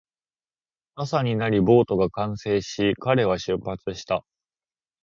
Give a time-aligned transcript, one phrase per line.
[0.95, 4.25] 朝になり、ボートが完成し、彼は出発した